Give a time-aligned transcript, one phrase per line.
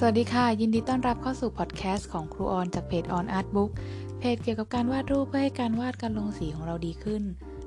[0.00, 3.70] สวัสดีค่ะ ยินดีต้อนรับเข้าสู่พอดแคสต์ของครูออนจากเพจ On Art Book
[4.18, 7.22] เพจเกี่ยวกับการวาดรูปเพื่อให้การวาดการลงสีของเราดีขึ้น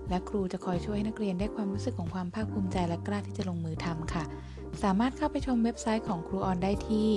[0.10, 4.23] และครูจะคอยช่วยให้นักเรียนได้ความรู้สึกของความภาคภูมิใจและกล้าที่จะลงมือทำค่ะ
[4.83, 7.08] สามารถเข้าไปชมเว็บไซต์ของครูออนได้ที่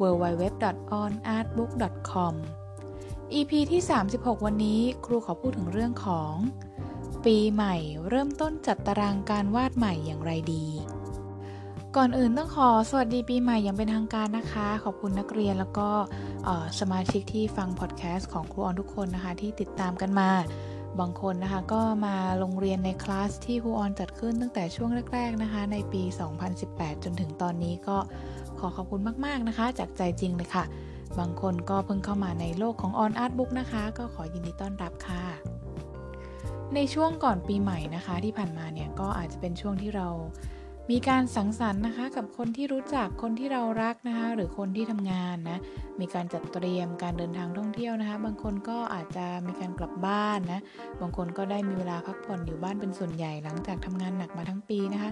[0.00, 2.34] www.onartbook.com
[3.32, 3.82] EP ที่
[4.14, 6.32] 36 วันนี้ครูขอพูดถึงเรื่องของ
[7.24, 7.74] ปีใหม่
[8.08, 10.66] เริ่มต้นจัดตารางการวาดใหม่อย่างไรดี
[11.96, 15.88] ก่อนอื่นต้องขอสวัสดีปีใหม่อย่างเป็นทางการนะคะ ขอบคุณนักเรียนแล้วก็
[16.80, 20.30] สมาชิกที่ฟังพอดแคสต์ของครูออนทุกคนนะคะที่ติดตามกันมา
[21.00, 26.02] บางคนนะคะก็มาโรงเรียนในคลาสที่ครูออนจัดขึ้นตั้งแต่ช่วงแรก ๆนะคะ ในปี
[26.52, 27.98] 2018 จนถึงตอนนี้ก็
[28.58, 30.64] ขอขอบคุณมากๆนะคะ จากใจจริงเลยค่ะ
[31.18, 35.24] บางคนก็เพิ่งเข้ามาในโลกของ On Art Book นะคะ ก็ขอยินดีต้อนรับค่ะ
[36.74, 40.08] ในช่วงก่อนปีใหม่นะคะที่ผ่านมาเนี่ยก็อาจจะเป็นช่วงที่เรา
[40.90, 45.58] มีการสังสรรค์นะคะกับคนที่รู้จักคนที่เรารักนะคะหรือคนที่ทำงานนะ
[46.00, 50.60] มีการจัดเตรียมการเดินทางท่องเที่ยวนะคะ บางคนก็อาจจะมีการกลับบ้านนะ
[51.00, 55.10] บางคนก็ได้มีเวลาพักผ่อนอยู่บ้านเป็นส่วนใหญ่หลังจากทำงานหนักมาทั้งปีนะคะ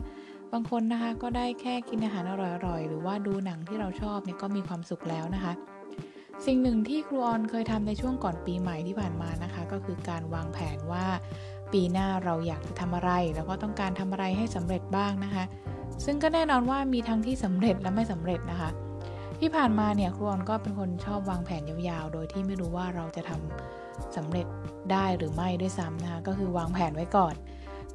[0.52, 2.34] บางคนนะคะก็ได้แค่กินอาหารอ
[2.66, 5.52] ร่อยๆหรือว่าดูหนังที่เราชอบเนี่ยก็มีความสุขแล้วนะคะ
[6.46, 11.06] สิ่งหนึ่งที่ครูออนเคยทำในช่วงก่อนปีใหม่ที่ผ่านมานะคะ ก็คือการวางแผนว่า
[11.72, 15.44] ปีหน้าเราอยากจะทำอะไร แล้วก็ต้องการทำอะไรให้สำเร็จบ้างนะคะ
[16.04, 18.70] ซึ่งก็แน่นอนว่ามีทั้งที่สำเร็จและไม่สำเร็จนะคะ
[19.40, 24.46] ที่ผ่านมาเนี่ยครูออนก็เป็นคนชอบวางแผนยาวๆ โดยที่ไม่รู้ว่าเราจะทำสำเร็จ
[24.92, 27.34] ได้หรือไม่ด้วยซ้ำนะคะก็คือวางแผนไว้ก่อน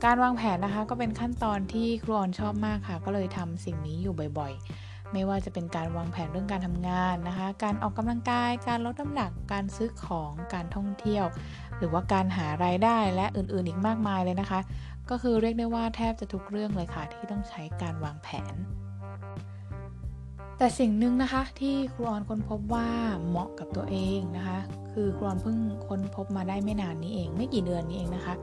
[0.05, 11.25] การวางแผนนะคะก็เป็นขั้นตอนที่ครูออนชอบมากค่ะ ก็เลยทำสิ่งนี้อยู่บ่อยๆ ไม่ว่าจะเป็นการวางแผนเรื่องการทำงานนะคะ การออกกำลังกาย การลดน้ำหนัก การซื้อของ การท่องเที่ยว
[11.77, 14.59] หรือว่าการหารายได้และอื่นๆอีกมากมายเลยนะคะ
[15.11, 18.55] ก็คือเรียกได้ว่าแทบจะทุกเรื่องเลยค่ะ ที่ต้องใช้การวางแผน
[20.57, 22.87] แต่สิ่งหนึ่งนะคะที่ครูออนค้นพบว่า
[23.27, 24.59] เหมาะกับตัวเองนะคะ
[24.91, 25.57] คือครูออนเพิ่ง
[25.87, 28.33] ค้นพบมาได้ไม่นานนี้เอง ไม่กี่เดือนนี้เองนะคะ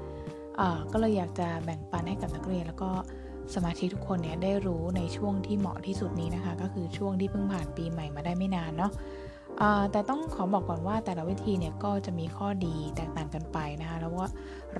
[0.66, 2.90] ะก็เลยอยากจะแบ่งปันให้กับนักเรียน แล้วก็
[3.54, 8.92] สมาชิกทุกคนเนี่ยได้รู้ในช่วงที่เหมาะที่สุดนี้นะคะ ก็คือช่วงที่เพิ่งผ่านปีใหม่มาได้ไม่นานเนาะ
[9.90, 14.28] แต่ต้องขอบอกก่อนว่าแต่ละวิธีเนี่ยก็จะมีข้อดีแตกต่างกันไปนะคะ แล้วว่า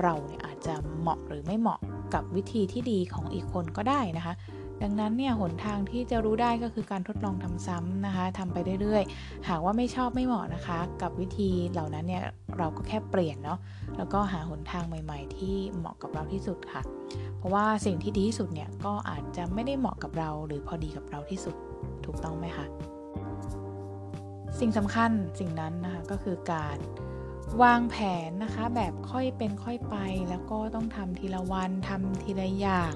[0.01, 1.81] เราเนี่ยอาจจะเหมาะหรือไม่เหมาะ
[2.15, 4.35] กับวิธีที่ดีของอีกคนก็ได้นะคะ
[4.83, 12.23] ดังนั้นเนี่ยหนทางที่จะรู้ได้ก็คือการทดลองทำซ้ำนะคะทำไปเรื่อยๆ หากว่าไม่ชอบไม่เหมาะนะคะ กับวิธีเหล่านั้นเนี่ย
[12.59, 13.59] เราก็แค่เปลี่ยนเนาะ
[13.97, 16.83] แล้วก็หาหนทางใหม่ ๆ ที่เหมาะกับเราที่สุดค่ะ
[17.37, 21.55] เพราะว่าสิ่งที่ดีที่สุดเนี่ยก็อาจจะไม่ได้เหมาะกับเราหรือพอดีกับเราที่สุด
[22.05, 22.67] ถูกต้องไหมคะ
[24.61, 26.79] สิ่งสำคัญสิ่งนั้นนะคะก็คือการ
[27.63, 27.97] วางแผ
[28.29, 29.97] นนะคะแบบค่อยเป็นค่อยไป
[30.31, 32.95] แล้วก็ต้องทำทีละวันทำทีละอย่าง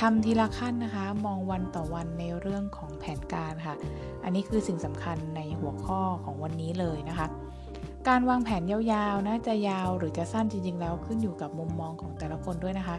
[0.00, 3.76] ทำทีละขั้นนะคะ มองวันต่อวันในเรื่องของแผนการค่ะ
[4.24, 7.26] อันนี้คือสิ่งสำคัญในหัวข้อของวันนี้เลยนะคะ
[8.08, 12.96] การวางแผนยาวๆนะจะยาวหรือจะสั้นจริงๆ แล้วขึ้นอยู่กับมุมมองของแต่ละคนด้วยนะคะ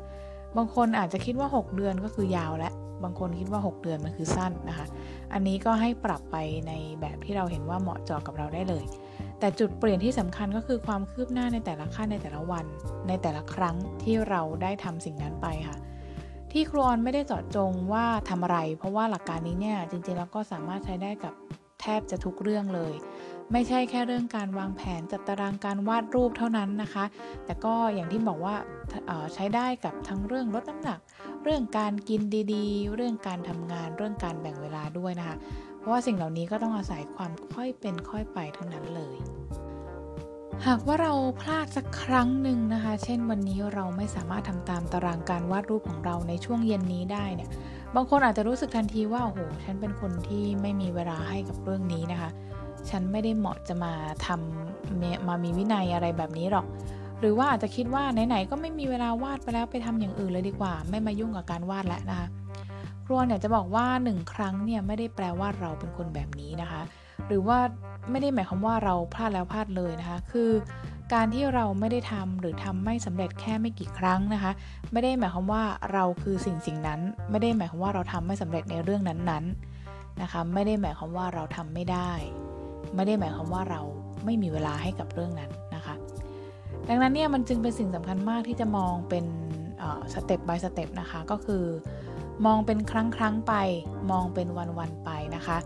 [0.58, 2.74] บางคนอาจจะคิดว่า 6 เดือนก็คือยาวแล้ว
[3.04, 4.86] บางคนคิดว่า 6 เดือนมันคือสั้นนะคะ
[5.34, 8.86] อันนี้ก็ให้ปรับไปในแบบที่เราเห็นว่าเหมาะเจาะกับเราได้เลย
[9.40, 12.66] แต่จุดเปลี่ยนที่สำคัญก็คือความคืบหน้าในแต่ละขั้นในแต่ละวัน
[13.08, 15.78] ในแต่ละครั้งที่เราได้ทำสิ่งนั้นไปค่ะ
[16.52, 21.34] ที่ครูออนไม่ได้เจาะจงว่าทำอะไร เพราะว่าหลักการนี้เนี่ยจริงๆแล้วก็สามารถใช้ได้กับ
[21.82, 22.94] แทบจะทุกเรื่องเลย
[23.52, 27.06] ไม่ใช่แค่เรื่องการวางแผนจัดตารางการวาดรูปเท่านั้นนะคะ
[27.46, 28.56] แต่ก็อย่างที่บอกว่า
[29.34, 31.00] ใช้ได้กับทั้งเรื่องลดน้ำหนัก
[31.48, 32.22] เรื่องการกิน
[32.54, 35.38] ดีๆ เรื่องการทำงาน เรื่องการแบ่งเวลาด้วยนะคะ
[35.80, 39.16] เพราะว่าสิ่งเหล่านี้ก็ต้องอาศัยความค่อยเป็นค่อยไปเท่านั้นเลย
[40.68, 47.50] หากว่าเราพลาดสักครั้งหนึ่งนะคะ เช่นวันนี้เราไม่สามารถทำตามตารางการวาดรูปของเราในช่วงเย็นนี้ได้เนี่ย
[47.96, 52.30] บางคนอาจจะรู้สึกทันทีว่าโอ้โห ฉันเป็นคนที่ไม่มีเวลาให้กับเรื่องนี้นะคะ
[52.90, 53.94] ฉันไม่ได้เหมาะจะมา
[54.26, 56.66] ทำมามีวินัยอะไรแบบนี้หรอก
[57.26, 62.28] รือว่าอาจจะคิดว่าไหนๆก็ไม่มีเวลาวาดไปแล้วไปทำอย่างอื่นเลยดีกว่า ไม่มายุ่งกับการวาดแล้วนะคะ
[63.06, 66.82] ครัวเนี่ยจะบอกว่าหนึ่งครั้งเนี่ยไม่ได้แปลว่าเราเป็นคนแบบนี้นะคะ
[67.28, 67.58] หรือว่า
[68.12, 70.52] ไม่ได้หมายความว่าเราพลาดแล้วพลาดเลยนะคะ คือ
[71.14, 74.52] การที่เราไม่ได้ทำหรือทำไม่สำเร็จแค่ไม่กี่ครั้งนะคะ
[74.92, 75.64] ไม่ได้หมายความว่า
[75.94, 77.00] เราคือสิ่งสิ่งนั้น
[77.30, 82.12] ไม่ได้หมายความว่าเราทำไม่สำเร็จในเรื่องนั้นๆนะคะ ไม่ได้หมายความว่าเราทำไม่ได้
[82.96, 83.82] ไม่ได้หมายความว่าเรา
[84.26, 85.52] ไม่มีเวลาให้กับเรื่องนั้น
[86.90, 89.26] ดังนั้นเนี่ยมันจึงเป็นสิ่งสำคัญมากที่จะมองเป็น
[90.14, 91.64] สเต็ป by สเต็ปนะคะ ก็คือ
[92.46, 93.54] มองเป็นครั้งครั้งไป
[94.12, 95.58] มองเป็นวันวันไปนะคะ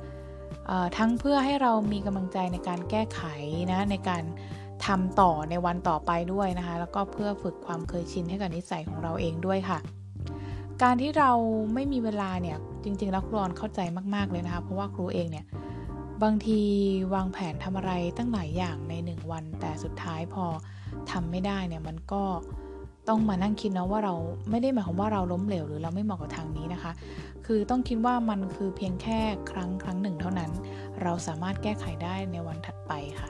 [0.98, 3.21] ทั้งเพื่อให้เรามีกำลังใจในการแก้ไข
[3.71, 4.24] นะในการ
[4.86, 9.80] ทำต่อในวันต่อไปด้วยนะคะ แล้วก็เพื่อฝึกความเคยชินให้กับนิสัยของเราเองด้วยค่ะ
[10.83, 11.31] การที่เรา
[11.74, 13.80] ไม่มีเวลาเนี่ยจริงๆแล้วครูออนเข้าใจ
[14.16, 15.45] มากๆเลยนะคะ เพราะว่าครูเองเนี่ย
[16.24, 16.62] บางที
[17.13, 20.45] วางแผนทำอะไรตั้งหลายอย่างในหนึ่งวัน แต่สุดท้ายพอ
[21.12, 22.24] ทำไม่ได้เนี่ยมันก็
[23.07, 24.15] ต้องมานั่งคิดนะว่าเรา
[24.50, 26.91] ไม่ได้หมายความว่าเราล้มเหลวหรือเราไม่เหมาะกับทางนี้นะคะ
[27.45, 29.19] คือต้องคิดว่ามันคือเพียงแค่
[29.51, 30.51] ครั้งครั้งหนึ่งเท่านั้น
[31.01, 33.30] เราสามารถแก้ไขได้ในวันถัดไปค่ะ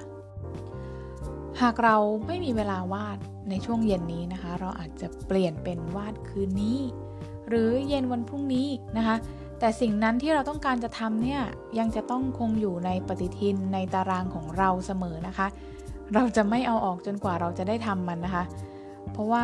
[1.62, 1.96] หากเรา
[2.28, 3.18] ไม่มีเวลาวาด
[3.50, 6.80] ในช่วงเย็นนี้นะคะ เราอาจจะเปลี่ยนเป็นวาดคืนนี้
[7.48, 8.68] หรือเย็นวันพรุ่งนี้
[8.98, 9.16] นะคะ
[9.60, 11.42] แต่สิ่งนั้นที่เราต้องการจะทำเนี่ย
[11.80, 15.48] ยังจะต้องคงอยู่ในปฏิทินในตารางของเราเสมอนะคะ
[16.14, 18.44] เราจะไม่เอาออกจนกว่าเราจะได้ทำมันนะคะ
[19.12, 19.44] เพราะว่า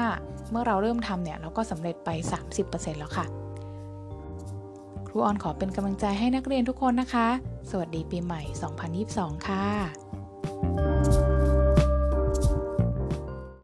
[0.52, 2.10] เมื่อเราเริ่มทำเนี่ยเราก็สำเร็จไป
[2.54, 3.26] 30%แล้วค่ะ
[5.08, 7.28] ครูออนขอเป็นกำลังใจให้นักเรียนทุกคนนะคะ
[7.70, 8.42] สวัสดีปีใหม่
[8.94, 9.66] 2022 ค่ะ